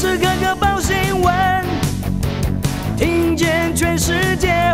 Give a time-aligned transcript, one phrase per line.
[0.00, 1.34] 时刻刻报新闻，
[2.96, 4.72] 听见全世界，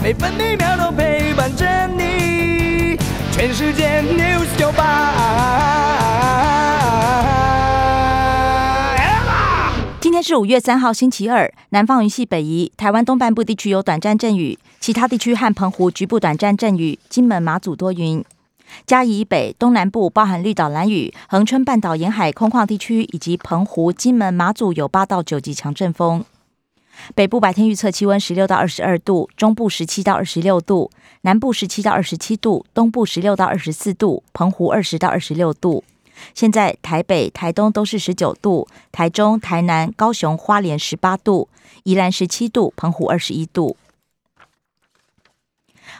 [0.00, 2.96] 每分每秒都陪伴着你。
[3.32, 5.14] 全世界 news 九八。
[10.00, 11.52] 今天是五月三号，星期二。
[11.70, 16.96] 南方云系北移，台湾东半部地区有短暂阵雨，其他地区和澎湖局部短暂阵雨。
[17.08, 18.24] 金门、马祖多云。
[18.86, 26.24] 嘉义以北、东南部包含绿岛、蓝屿、恒春半岛沿海空旷地区，以及澎湖、金门、马祖有八到九级强阵风。
[27.14, 35.84] 北部白天预测气温十六到二十二度，中部十七到二十六度，南部十七到二十七度，东部十六到二十四度，澎湖二十到二十六度。
[36.34, 41.48] 现在台北、台东都是十九度，台中、台南、高雄、花莲十八度，
[41.84, 43.76] 宜兰十七度，澎湖二十一度。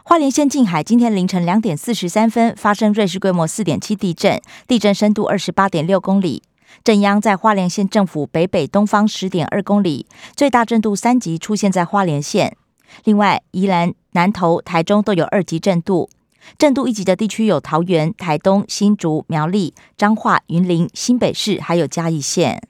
[0.04, 6.42] 花莲县近海今天凌晨两点四十三分发生瑞士规模四点七地震，地震深度二十八点六公里，
[6.82, 12.56] 震央在花莲县政府北北东方十点二公里，最大震度三级出现在花莲县。
[13.04, 16.08] 另外，宜兰、南投、台中都有二级震度，
[16.56, 22.62] 震度一级的地区有桃园、台东、新竹、苗栗、彰化、云林、新北市，还有嘉义县。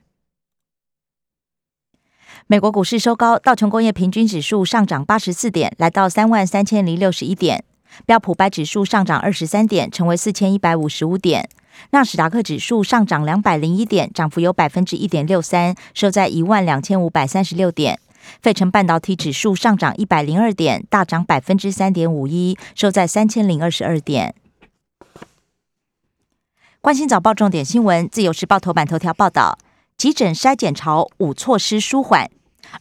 [2.51, 7.61] 美国股市收高，道琼工业平均指数上涨八十四点，来到三万三千零六十一点；
[8.07, 11.43] 标普白指数上涨二十三点，成为四千一百五十五点；
[11.91, 17.97] 纳斯达克指数上涨两百零一点，涨幅有百分之一点六三，收在一万两千五百三十六点；
[18.41, 24.35] 费城半导体指数上涨一百零二点，大涨百分之三点五一，收在三千零二十二点。
[26.81, 29.59] 关心早报重点新闻，自由时报头版头条报道：
[29.99, 32.31] 急诊筛检潮五措施舒缓。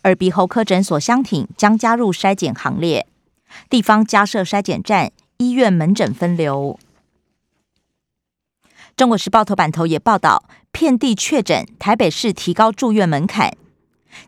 [0.04, 3.08] 耳鼻喉科诊所相挺将加入筛检行列，
[3.72, 6.78] 地方加设筛检站，医院门诊分流。
[8.96, 13.58] 中国时报头版头也报道，遍地确诊，台北市提高住院门槛，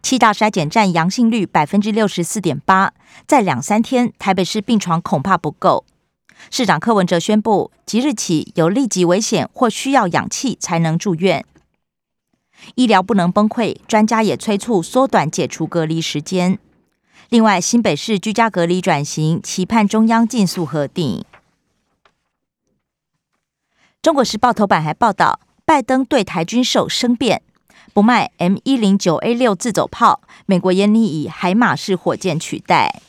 [0.02, 2.96] 七大筛检站阳性率百分之六十四点八，
[3.28, 5.86] 在两三天，台北市病床恐怕不够。
[6.50, 11.46] 市长柯文哲宣布，即日起有立即危险或需要氧气才能住院。
[12.76, 16.60] 医疗不能崩溃，专家也催促缩短解除隔离时间。
[17.30, 21.24] 另外，新北市居家隔离转型，期盼中央尽速核定。
[24.02, 27.42] 中国时报头版还报道，拜登对台军售生变，
[27.94, 33.02] 不卖 M 一零九 A 六自走炮，美国严厉以海马式火箭取代。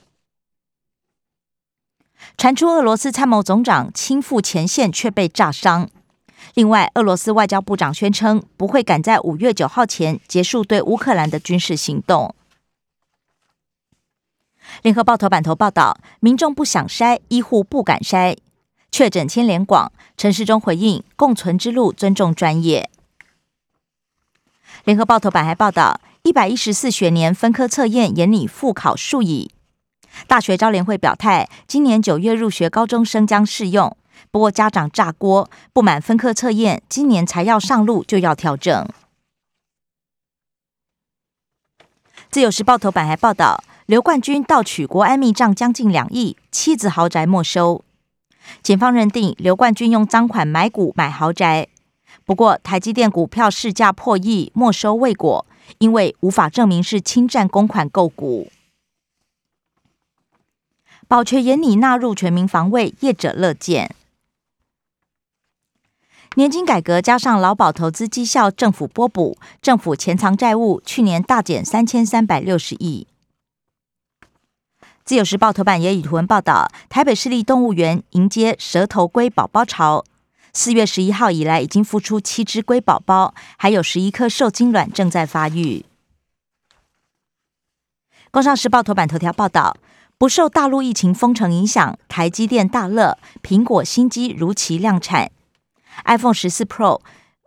[2.36, 5.88] 传出俄罗斯参谋总长亲赴前线，却被炸伤。
[6.54, 12.34] 另外，俄罗斯外交部长宣称不会赶在五月九号前结束对乌克兰的军事行动。
[14.82, 18.36] 联合报头版头报道：民众不想筛，医护不敢筛，
[18.90, 19.92] 确诊牵连广。
[20.16, 22.90] 陈世忠回应：共存之路，尊重专业。
[24.84, 29.50] 联合报头版还报道：一百一十四学年分科测验严拟复考数以。
[30.26, 33.96] 大学招联会表态，今年九月入学高中生将适用。
[34.31, 38.88] 不过家长炸锅，不满分科测验，今年才要上路就要调整。
[42.30, 47.84] 自由时报头版还报道，刘冠军盗取国安密账将近两亿，妻子豪宅没收。
[48.62, 51.69] 检方认定刘冠军用赃款买股买豪宅，
[52.25, 55.44] 不过台积电股票市价破亿，没收未果，
[55.78, 58.50] 因为无法证明是侵占公款购股。
[61.09, 63.97] 保全严拟纳入全民防卫，业者乐见。
[66.36, 73.08] 年金改革加上劳保投资绩效，政府拨补，政府潜藏债务去年大减三千三百六十亿。
[75.04, 80.04] 自由时报头版也以图文报道，台北市立动物园迎接蛇头龟宝宝潮，
[80.52, 85.84] 四月十一号以来已经孵出七只龟宝宝，还有十一颗受精卵正在发育。
[88.30, 89.76] 工商时报头版头条报道，
[90.16, 95.32] 不受大陆疫情封城影响，台积电大乐，苹果新机如期量产。
[96.04, 97.00] iPhone 十四 Pro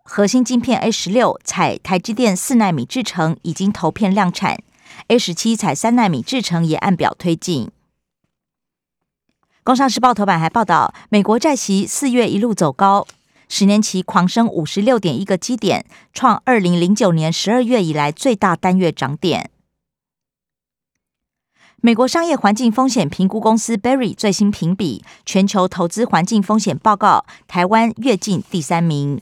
[0.04, 4.62] 核心晶片 A 十六采台积电四纳米制程，已经投片量产
[5.08, 7.72] ；A 十七采三纳米制程也按表推进。
[9.64, 13.08] 工商时报头版还报道，美国债息四月一路走高，
[13.48, 19.52] 十年期狂升五十六点一个基点，创二零零九年十二月以来最大单月涨点。
[21.86, 29.20] 美国商业环境风险评估公司 Berry 最新评比全球投资环境风险报告，台湾跃进第三名。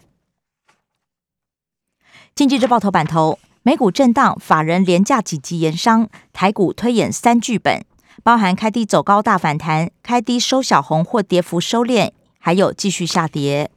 [2.35, 7.83] 经济日报头版头，美股震荡，法人廉价几级延商，台股推演三剧本，
[8.21, 13.71] 包含开低走高大反弹，开低收小红或跌幅收敛，还有继续下跌。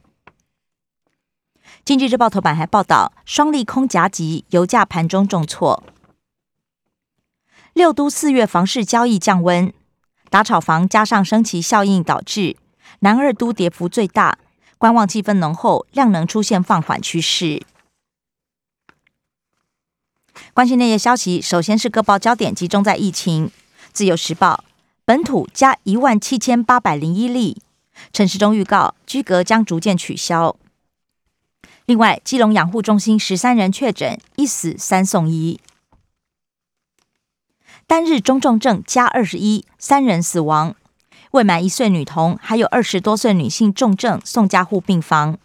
[1.83, 5.81] 经济日报头版还报道，双利空夹击，油价盘中重挫。
[7.75, 9.73] 六都四月房市交易降温，
[10.29, 12.55] 打炒房加上升旗效应导致
[12.99, 14.39] 南二都跌幅最大，
[14.77, 17.63] 观望气氛浓厚，量能出现放缓趋势。
[20.53, 23.51] 关心内页消息，首先是各报焦点集中在疫情。
[23.91, 24.63] 自由时报
[25.03, 27.61] 本土加一万七千八百零一例，
[28.13, 30.55] 陈时中预告居隔将逐渐取消。
[31.85, 35.59] 另外，基隆养护中心十三人确诊，一死三送医。
[37.87, 40.75] 单日中重症加二十一，三人死亡。
[41.31, 45.37] 未满一岁女童，还有二十多岁女性重症送加护病房，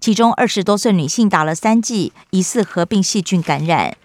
[0.00, 3.96] 其中二十多岁女性打了三剂，疑似合并细菌感染。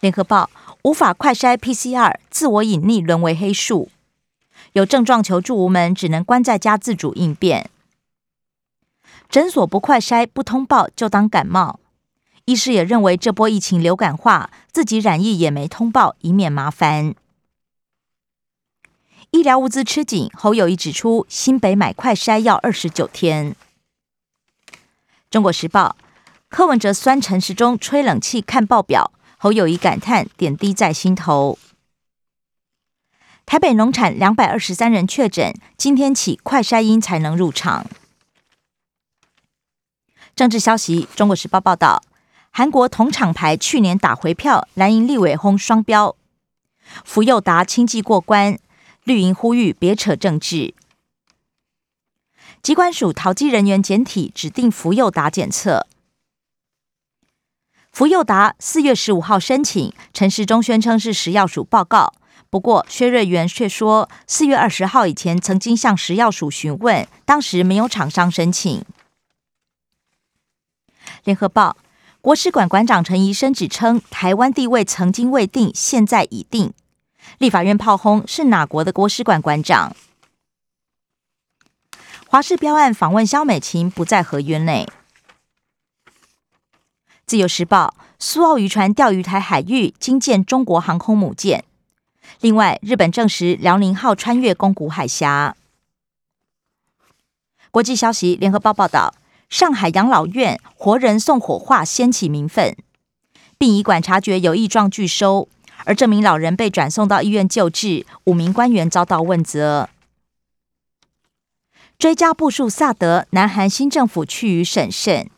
[0.00, 0.50] 联合报
[0.82, 3.90] 无法快筛 PCR，自我隐匿沦为黑数，
[4.72, 7.70] 有症状求助无门，只能关在家自主应变。
[9.30, 11.78] 诊所不快筛不通报就当感冒。
[12.46, 17.14] 医师也认为这波疫情流感化，自己染疫也没通报，以免麻烦。
[19.30, 23.56] 医疗物资吃紧，侯友谊指出，新北买快筛要二十九天。
[25.30, 25.96] 中国时报
[26.50, 31.58] 柯文哲酸陈时中吹冷气看报表，侯友谊感叹点滴在心头。
[33.46, 37.86] 台北农产两百二十三人确诊，今天起快筛阴才能入场。
[40.36, 42.02] 政治消息，中国时报报道。
[42.56, 46.14] 韩国同厂牌去年打回票，蓝营立委轰双标，
[47.04, 48.60] 福佑达轻计过关，
[49.02, 50.72] 绿营呼吁别扯政治。
[52.62, 55.88] 机关署淘机人员检体指定福佑达检测，
[57.90, 62.14] 福佑达四月十五号申请，陈时中宣称是食药署报告，
[62.48, 68.84] 不过薛瑞元却说四月二十号以前曾经向食药署询问，当时没有厂商申请。
[71.24, 71.76] 联合报。
[72.24, 76.72] 国史馆馆长陈怡生指称，台湾地位曾经未定，现在已定。
[77.36, 79.94] 立法院炮轰是哪国的国史馆馆长？
[82.26, 84.88] 华视标案访问肖美琴不在合约内。
[87.26, 91.62] 自由时报苏澳渔船钓鱼台海域惊见中国航空母舰。
[92.40, 95.54] 另外，日本证实辽宁号穿越宫古海峡。
[97.70, 99.12] 国际消息，联合报报道。
[99.54, 102.76] 上海养老院活人送火化，掀起民愤。
[103.56, 105.48] 殡仪馆察觉有异状拒收，
[105.84, 108.04] 而这名老人被转送到医院救治。
[108.24, 109.88] 五名官员遭到问责。
[111.96, 115.30] 追加部署萨德，南韩新政府趋于审慎。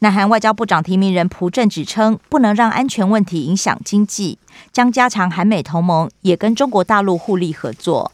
[0.00, 4.38] 南韩外交部长提名人朴正指称，不能让安全问题影响经济，
[4.70, 8.12] 将加强韩美同盟，也跟中国大陆互利合作。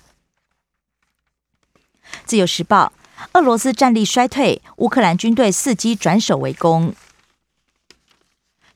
[2.24, 2.92] 自由时报。
[3.32, 6.94] 俄罗斯战力衰退，乌克兰军队伺机转守为攻。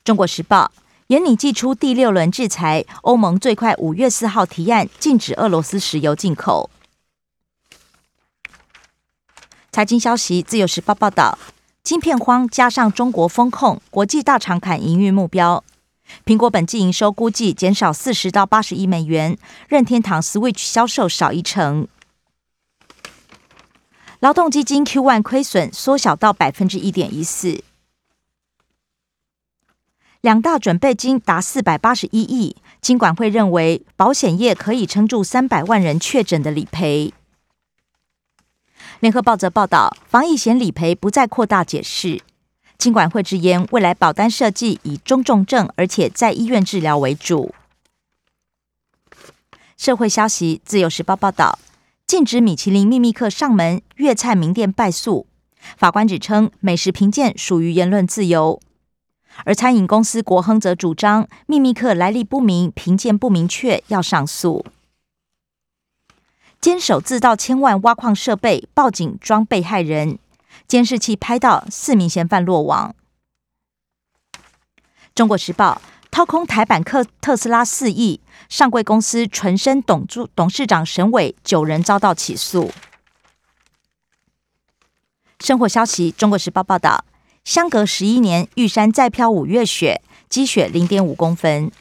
[0.03, 0.71] 中国时报：
[1.07, 6.69] 严拟祭出第六轮制裁，欧盟最快五月四号提案禁止俄罗斯石油进口。
[9.71, 11.37] 财经消息：自由时报报道，
[11.83, 15.63] 晶片荒加上中国风控，国际大厂砍营运目标。
[16.25, 19.37] 苹果本季营收估计减少四十到八十亿美元，
[19.67, 21.87] 任天堂 Switch 销售少一成。
[24.19, 27.63] 劳动基金 Q one 亏损缩小到百分之一点一四，
[30.19, 32.57] 两大准备金达四百八十一亿。
[32.81, 37.13] 金管会认为保险业可以撑住三百万人确诊的理赔。
[38.99, 42.21] 联合报则报道，防疫险理赔不再扩大解释。
[42.77, 47.55] 金管会直言，未来保单设计以中重症而且在医院治疗为主。
[49.77, 51.57] 社会消息，自由时报报道。
[52.09, 55.27] 禁止米其林秘密客上门，粤菜名店败诉。
[55.77, 58.59] 法官指称美食评鉴属于言论自由，
[59.45, 64.65] 而餐饮公司国亨则主张秘密客来历不明、评鉴不明确，要上诉。
[66.59, 70.17] 坚守自盗千万挖矿设备，报警装被害人，
[70.67, 72.95] 监视器拍到四名嫌犯落网。
[75.13, 75.79] 中国时报。
[76.11, 82.71] 掏空台版克特斯拉四亿，上柜公司纯生董主董事长沈伟九人遭到起诉。
[85.39, 87.05] 生活消息：中国时报报道，
[87.45, 91.71] 相隔十一年，玉山再飘五月雪，积雪零点五公分。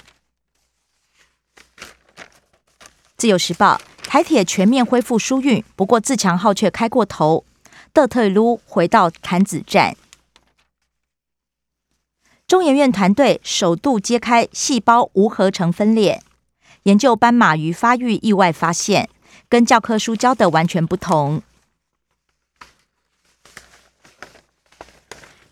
[3.17, 7.45] 自由时报：台铁全面恢复疏运，不过自强号却开过头，
[7.93, 9.97] 德特鲁回到坎子站。
[12.49, 16.23] 中研院团队首度揭开细胞无合成分裂，
[16.85, 19.11] 研究斑马鱼发育意外发现，
[19.51, 21.43] 跟教科书教的完全不同。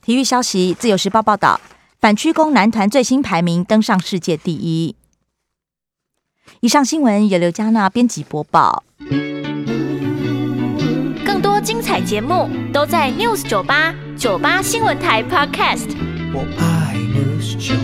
[0.00, 1.60] 体育消息，《自由时报》报道，
[2.00, 4.96] 反曲弓男团最新排名登上世界第一。
[6.60, 8.82] 以上新闻由刘嘉娜编辑播报。
[11.26, 15.94] 更多精彩节目都在 News 九八九八新闻台 Podcast。
[16.32, 16.85] 我爱
[17.24, 17.76] nos chão